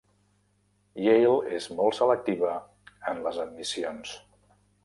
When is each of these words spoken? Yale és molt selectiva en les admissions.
Yale 1.07 1.35
és 1.59 1.69
molt 1.81 1.99
selectiva 1.99 2.57
en 3.13 3.23
les 3.29 3.41
admissions. 3.47 4.19